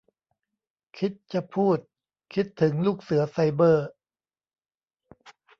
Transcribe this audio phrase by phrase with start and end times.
[0.97, 1.77] คิดจะพูด
[2.33, 3.87] คิดถึงลูกเสือไซเบอร์